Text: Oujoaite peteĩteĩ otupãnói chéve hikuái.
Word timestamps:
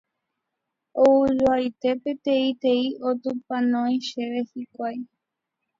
Oujoaite 1.03 1.89
peteĩteĩ 2.07 2.85
otupãnói 3.11 3.95
chéve 4.09 4.39
hikuái. 4.53 4.97